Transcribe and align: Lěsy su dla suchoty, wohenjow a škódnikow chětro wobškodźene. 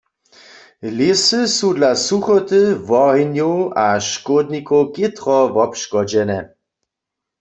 Lěsy 0.97 1.41
su 1.55 1.67
dla 1.75 1.91
suchoty, 2.05 2.63
wohenjow 2.87 3.57
a 3.85 3.87
škódnikow 4.07 4.85
chětro 4.93 5.37
wobškodźene. 5.55 6.39